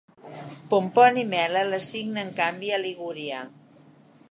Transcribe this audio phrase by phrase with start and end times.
[0.71, 3.45] Pomponi Mela l'assigna en canvi a Ligúria.